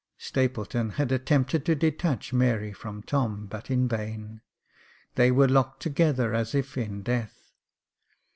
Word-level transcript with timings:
Stapleton 0.17 0.89
had 0.97 1.11
attempted 1.11 1.63
to 1.65 1.75
detach 1.75 2.33
Mary 2.33 2.73
from 2.73 3.03
Tom, 3.03 3.45
but 3.45 3.69
in 3.69 3.87
vain; 3.87 4.41
they 5.13 5.29
were 5.29 5.47
locked 5.47 5.79
together 5.79 6.33
as 6.33 6.55
if 6.55 6.75
in 6.75 7.03
death. 7.03 7.51